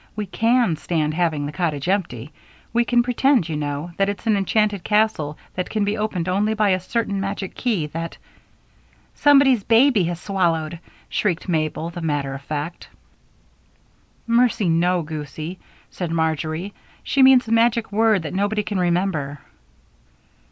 [0.15, 2.33] "We can stand having the cottage empty
[2.73, 6.55] we can pretend, you know, that it's an enchanted castle that can be opened only
[6.55, 8.17] by a certain magic key that"
[9.27, 12.89] "Somebody's baby has swallowed," shrieked Mabel, the matter of fact.
[14.25, 15.59] "Mercy no, goosie,"
[15.91, 16.73] said Marjory.
[17.03, 19.39] "She means a magic word that nobody can remember."